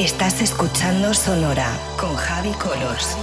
Estás 0.00 0.40
escuchando 0.40 1.12
Sonora 1.12 1.78
con 1.98 2.16
Javi 2.16 2.52
Colors. 2.52 3.18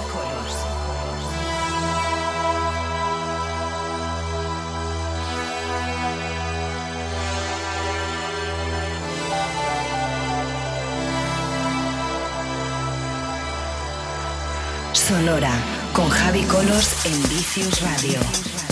Sonora 14.94 15.50
con 15.94 16.08
Javi 16.10 16.44
Colors 16.44 17.08
en 17.08 17.24
Vicious 17.28 17.82
Radio. 17.82 18.67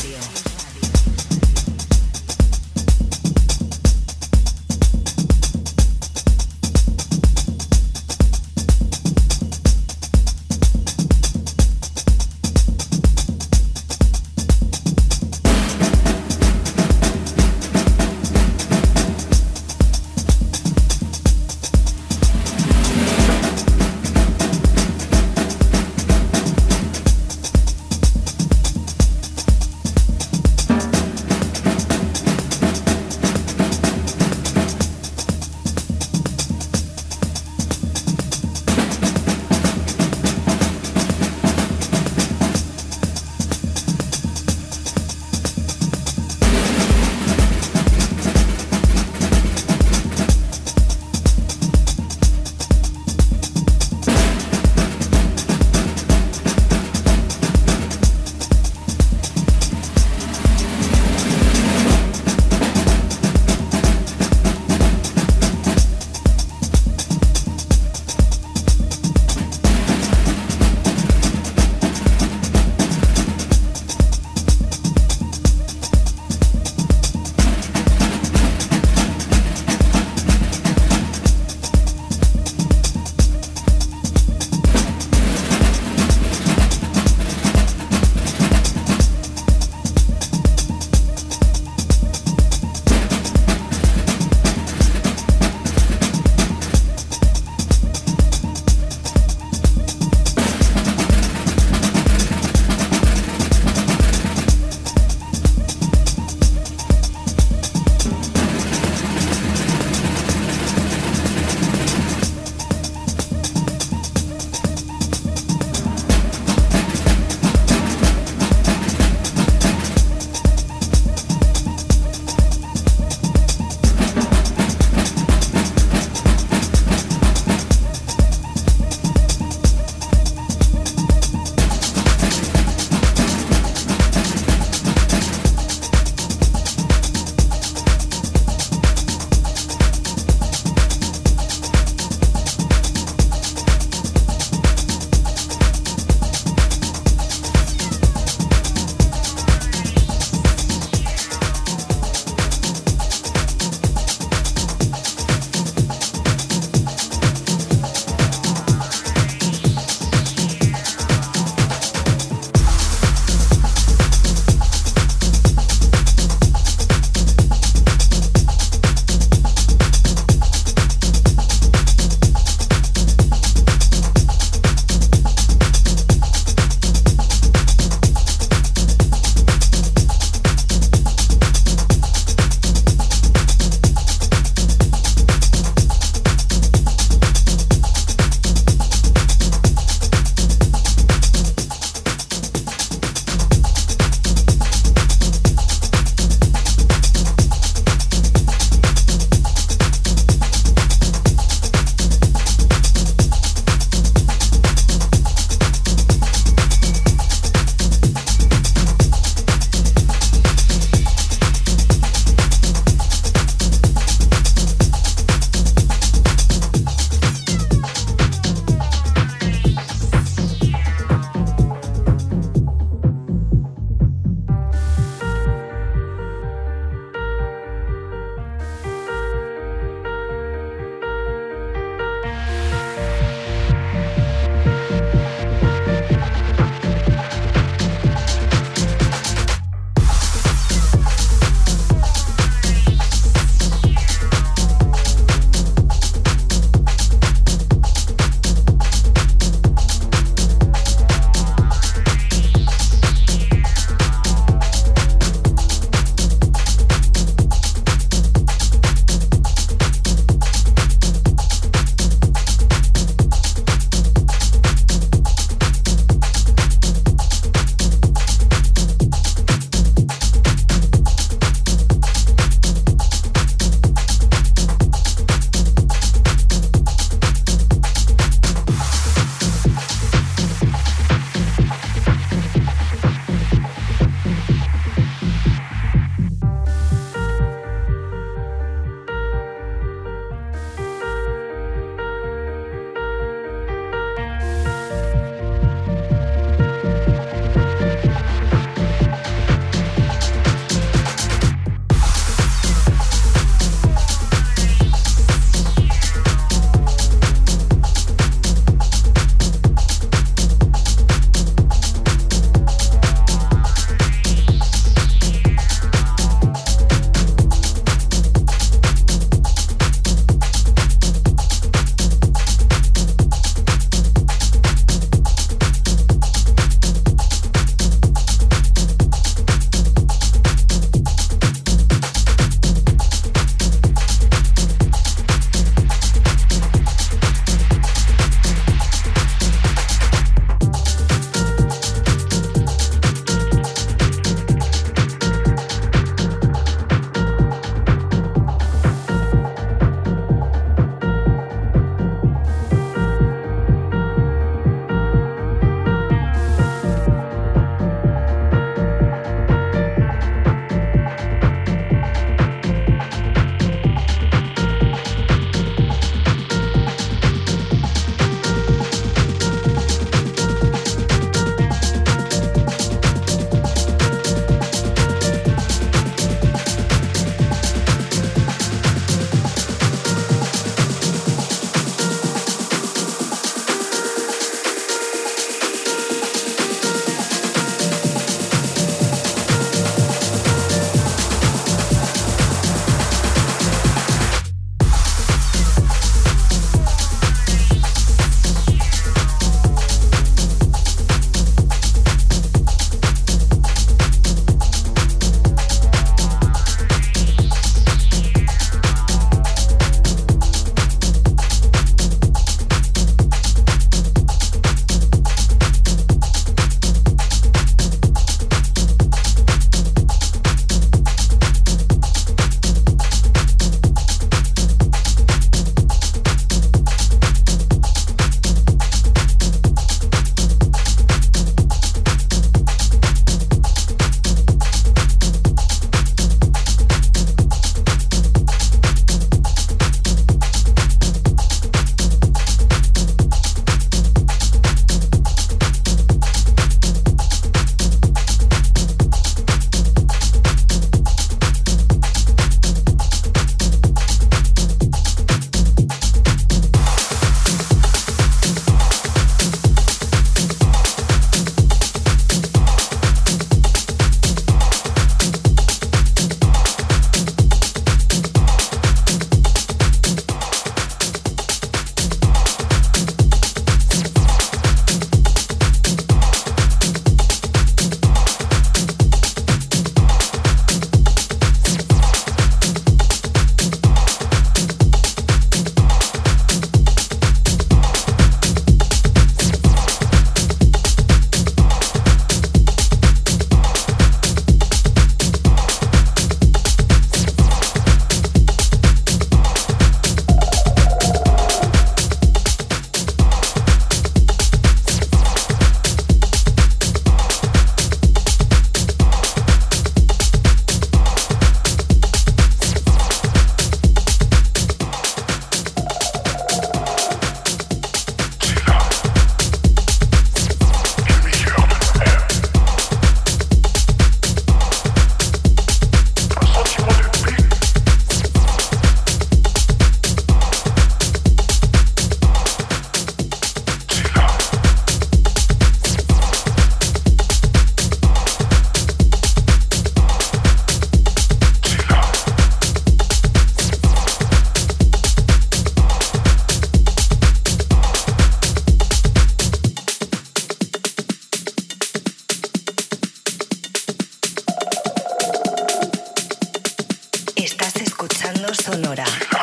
sonora. 558.55 559.34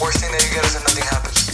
Worst 0.00 0.20
thing 0.20 0.30
that 0.30 0.44
you 0.46 0.54
get 0.54 0.64
is 0.64 0.74
that 0.74 0.84
nothing 0.84 1.02
happens. 1.02 1.47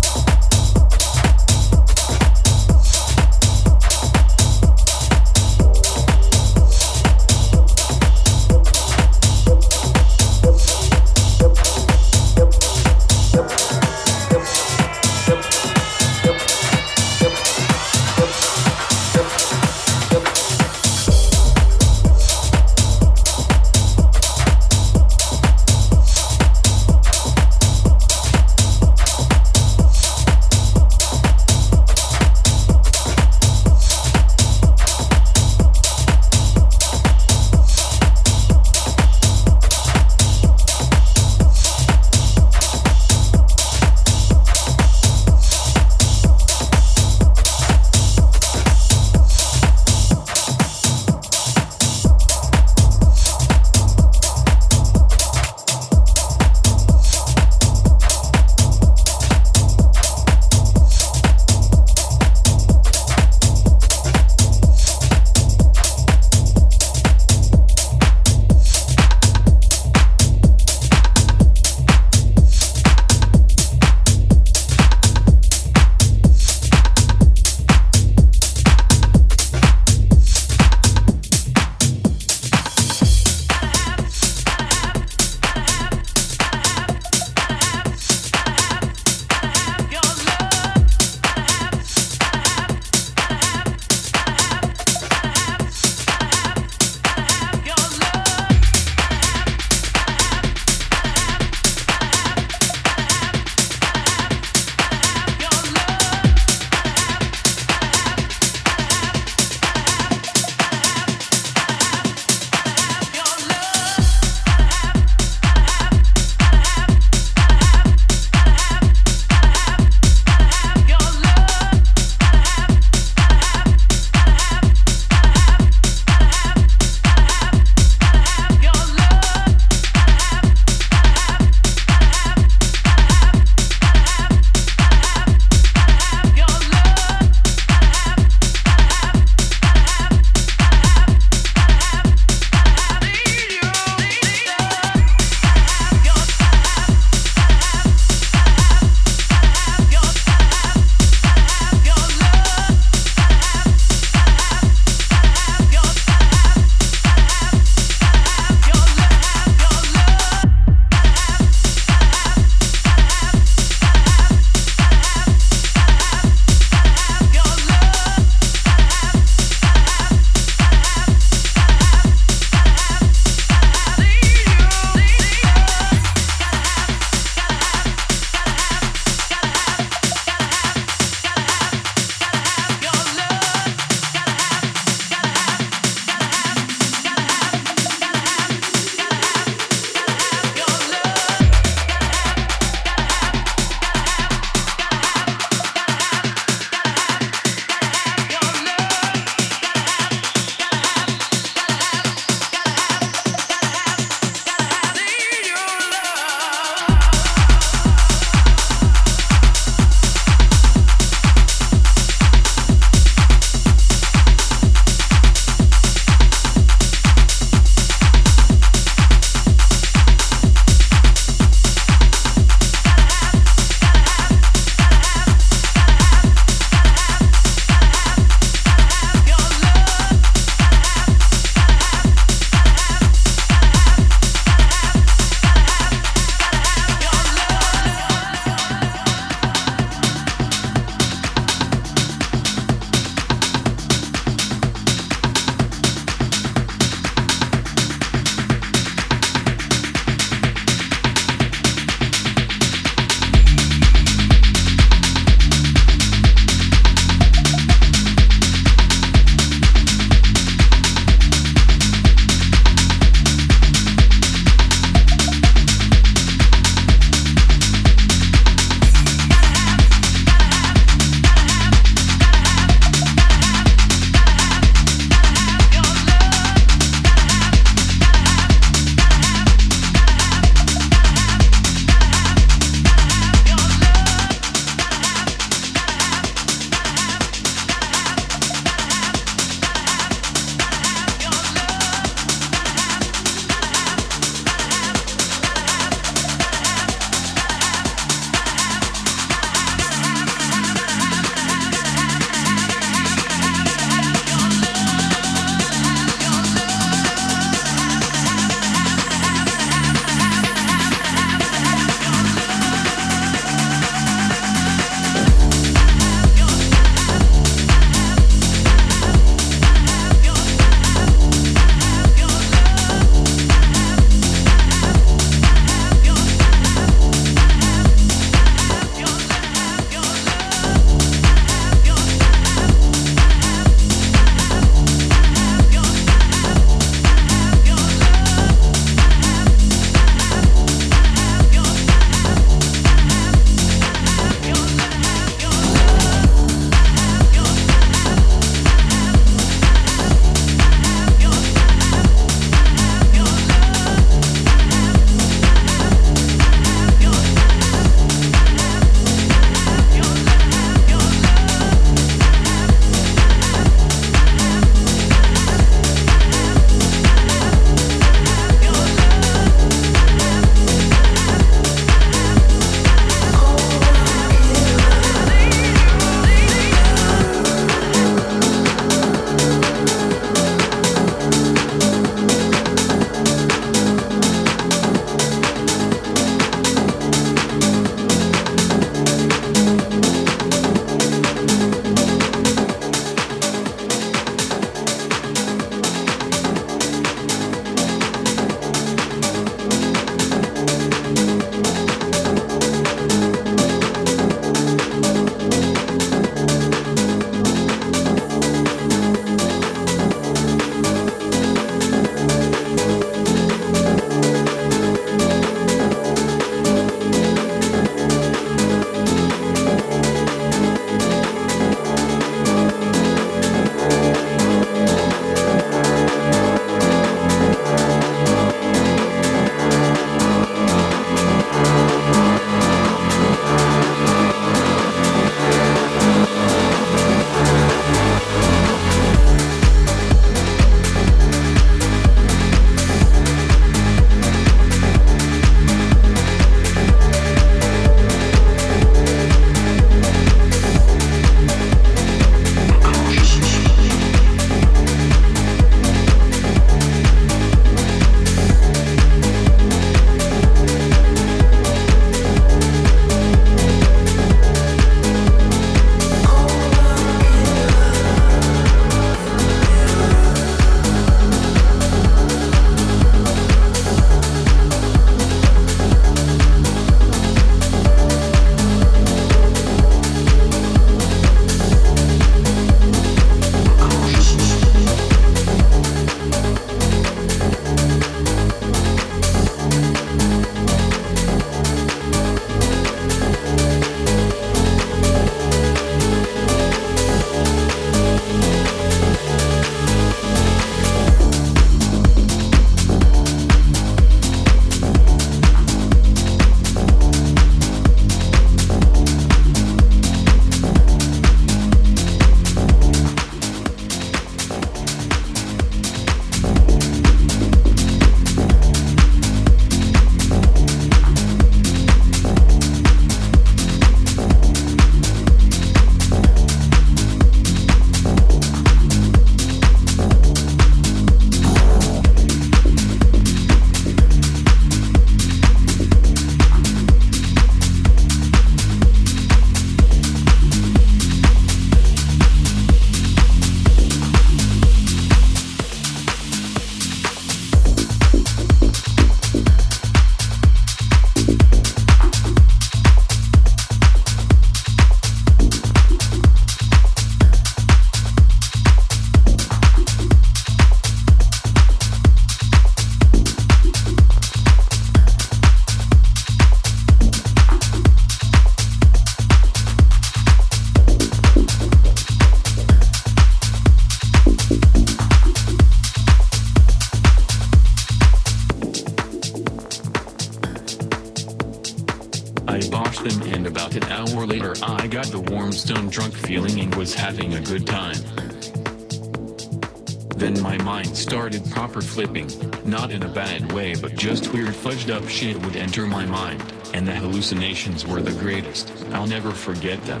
Up 594.90 595.08
shit 595.08 595.36
would 595.44 595.56
enter 595.56 595.86
my 595.86 596.06
mind, 596.06 596.42
and 596.74 596.86
the 596.86 596.92
hallucinations 596.92 597.86
were 597.86 598.00
the 598.00 598.18
greatest, 598.20 598.72
I'll 598.92 599.06
never 599.06 599.30
forget 599.30 599.82
them. 599.84 600.00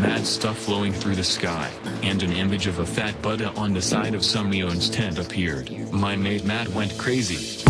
Mad 0.00 0.26
stuff 0.26 0.58
flowing 0.58 0.92
through 0.92 1.16
the 1.16 1.24
sky, 1.24 1.70
and 2.02 2.22
an 2.22 2.32
image 2.32 2.66
of 2.66 2.78
a 2.78 2.86
fat 2.86 3.20
Buddha 3.22 3.52
on 3.56 3.72
the 3.72 3.82
side 3.82 4.14
of 4.14 4.24
some 4.24 4.50
Mion's 4.50 4.90
tent 4.90 5.18
appeared. 5.18 5.70
My 5.92 6.16
mate 6.16 6.44
Matt 6.44 6.68
went 6.68 6.96
crazy. 6.98 7.61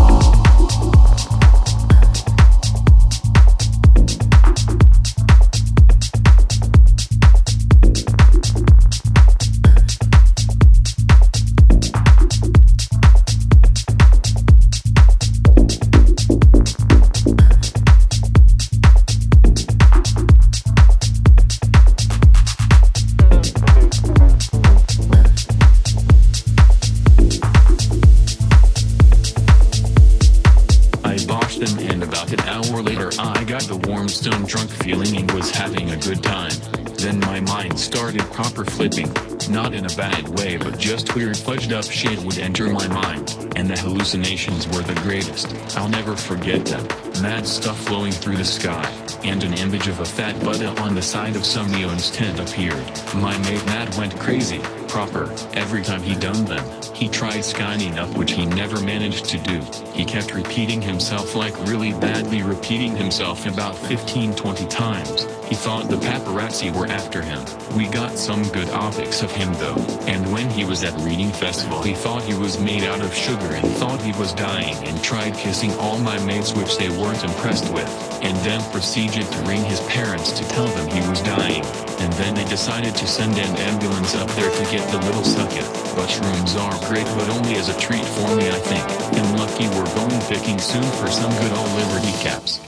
Later 32.82 33.10
I 33.18 33.44
got 33.44 33.62
the 33.62 33.76
warm 33.88 34.08
stone 34.08 34.44
drunk 34.44 34.70
feeling 34.70 35.16
and 35.16 35.30
was 35.32 35.50
having 35.50 35.90
a 35.90 35.96
good 35.96 36.22
time. 36.22 36.52
Then 36.96 37.20
my 37.20 37.40
mind 37.40 37.78
started 37.78 38.22
proper 38.32 38.64
flipping, 38.64 39.12
not 39.48 39.74
in 39.74 39.86
a 39.86 39.94
bad 39.96 40.28
way 40.38 40.56
but 40.56 40.78
just 40.78 41.14
weird 41.14 41.36
fudged 41.36 41.72
up 41.72 41.84
shit 41.84 42.18
would 42.20 42.38
enter 42.38 42.68
my 42.68 42.86
mind, 42.88 43.52
and 43.56 43.68
the 43.68 43.78
hallucinations 43.78 44.66
were 44.68 44.82
the 44.82 45.00
greatest, 45.02 45.54
I'll 45.76 45.88
never 45.88 46.16
forget 46.16 46.64
them. 46.64 47.11
Mad 47.22 47.46
stuff 47.46 47.78
flowing 47.84 48.10
through 48.10 48.36
the 48.36 48.44
sky, 48.44 48.84
and 49.22 49.44
an 49.44 49.54
image 49.54 49.86
of 49.86 50.00
a 50.00 50.04
fat 50.04 50.36
Buddha 50.40 50.70
on 50.80 50.96
the 50.96 51.02
side 51.02 51.36
of 51.36 51.44
some 51.44 51.70
Neon's 51.70 52.10
tent 52.10 52.40
appeared. 52.40 52.84
My 53.14 53.38
mate 53.38 53.64
Matt 53.66 53.96
went 53.96 54.18
crazy, 54.18 54.58
proper, 54.88 55.32
every 55.54 55.82
time 55.82 56.02
he 56.02 56.16
done 56.16 56.44
them. 56.44 56.64
He 56.92 57.08
tried 57.08 57.44
skying 57.44 57.98
up 57.98 58.10
which 58.16 58.32
he 58.32 58.44
never 58.44 58.80
managed 58.80 59.24
to 59.26 59.38
do. 59.38 59.60
He 59.92 60.04
kept 60.04 60.34
repeating 60.34 60.82
himself 60.82 61.34
like 61.34 61.56
really 61.66 61.92
badly 61.92 62.42
repeating 62.42 62.96
himself 62.96 63.46
about 63.46 63.74
15-20 63.74 64.68
times. 64.68 65.26
He 65.48 65.54
thought 65.54 65.88
the 65.88 65.96
paparazzi 65.96 66.74
were 66.74 66.86
after 66.86 67.22
him. 67.22 67.44
We 67.76 67.88
got 67.88 68.18
some 68.18 68.42
good 68.50 68.70
optics 68.70 69.22
of 69.22 69.30
him 69.32 69.52
though. 69.54 69.76
And 70.06 70.32
when 70.32 70.48
he 70.48 70.64
was 70.64 70.84
at 70.84 70.98
reading 71.00 71.30
festival 71.30 71.82
he 71.82 71.94
thought 71.94 72.22
he 72.22 72.34
was 72.34 72.60
made 72.60 72.84
out 72.84 73.00
of 73.00 73.14
sugar 73.14 73.54
and 73.54 73.66
thought 73.72 74.00
he 74.00 74.12
was 74.12 74.32
dying 74.34 74.76
and 74.86 75.02
tried 75.02 75.34
kissing 75.34 75.72
all 75.74 75.98
my 75.98 76.22
mates 76.24 76.54
which 76.54 76.76
they 76.76 76.88
weren't 77.12 77.24
impressed 77.24 77.72
with. 77.72 77.88
And 78.22 78.36
then 78.38 78.62
proceeded 78.70 79.26
to 79.26 79.42
ring 79.42 79.62
his 79.64 79.80
parents 79.82 80.32
to 80.32 80.44
tell 80.48 80.66
them 80.66 80.88
he 80.88 81.06
was 81.08 81.20
dying. 81.22 81.64
And 82.00 82.12
then 82.14 82.34
they 82.34 82.44
decided 82.44 82.94
to 82.96 83.06
send 83.06 83.38
an 83.38 83.56
ambulance 83.56 84.14
up 84.14 84.28
there 84.30 84.50
to 84.50 84.70
get 84.70 84.88
the 84.90 84.98
little 84.98 85.24
sucker. 85.24 85.66
Mushrooms 85.96 86.56
are 86.56 86.78
great 86.88 87.06
but 87.16 87.28
only 87.30 87.56
as 87.56 87.68
a 87.68 87.78
treat 87.78 88.04
for 88.04 88.34
me 88.36 88.48
I 88.48 88.60
think. 88.60 88.84
And 89.18 89.38
lucky 89.38 89.68
we're 89.68 89.94
going 89.94 90.20
picking 90.22 90.58
soon 90.58 90.84
for 91.00 91.08
some 91.08 91.32
good 91.40 91.52
old 91.52 91.70
Liberty 91.72 92.12
caps. 92.22 92.60